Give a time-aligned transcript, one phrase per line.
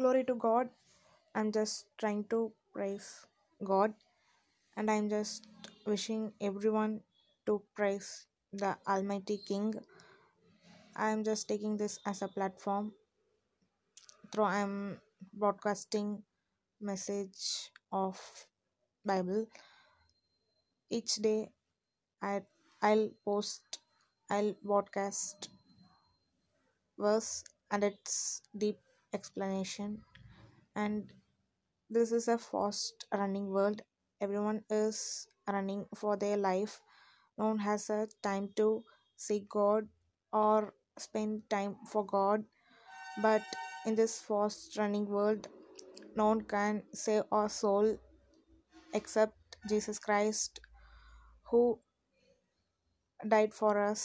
[0.00, 0.68] glory to God.
[1.34, 3.26] I'm just trying to praise
[3.62, 3.92] God
[4.76, 5.46] and I'm just
[5.86, 7.00] wishing everyone
[7.46, 9.74] to praise the Almighty King.
[10.96, 12.92] I'm just taking this as a platform
[14.32, 15.00] through I'm
[15.34, 16.22] broadcasting
[16.80, 18.18] message of
[19.04, 19.46] Bible
[20.90, 21.50] each day.
[22.22, 22.42] I
[22.82, 23.80] I'll post
[24.30, 25.50] I'll broadcast
[26.98, 28.78] verse and its deep
[29.12, 30.00] explanation.
[30.76, 31.12] And
[31.90, 33.82] this is a fast running world.
[34.20, 36.80] Everyone is running for their life.
[37.38, 38.84] No one has a time to
[39.16, 39.88] seek god
[40.32, 42.44] or spend time for god.
[43.22, 43.42] But
[43.86, 45.48] in this fast running world
[46.16, 47.98] no one can save our soul
[48.92, 50.60] except jesus christ
[51.50, 51.80] who
[53.32, 54.02] died for us